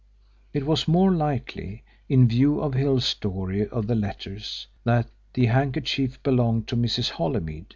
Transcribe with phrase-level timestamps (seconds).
[0.51, 6.23] It was more likely, in view of Hill's story of the letters, that the handkerchief
[6.23, 7.11] belonged to Mrs.
[7.11, 7.67] Holymead.